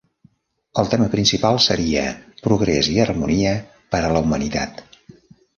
El 0.83 0.87
tema 0.93 1.09
principal 1.11 1.59
seria 1.67 2.05
"Progres 2.47 2.91
i 2.97 2.97
harmonia 3.05 3.55
per 3.93 4.03
a 4.07 4.11
la 4.17 4.23
humanitat". 4.27 4.87